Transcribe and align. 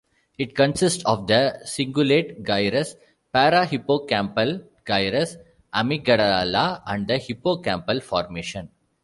It 0.39 0.55
consists 0.55 1.05
of 1.05 1.27
the 1.27 1.59
cingulate 1.63 2.41
gyrus, 2.43 2.95
parahippocampal 3.35 4.65
gyrus, 4.83 5.37
amygdala 5.71 6.81
and 6.87 7.07
the 7.07 7.19
hippocampal 7.19 8.01
formation. 8.01 8.69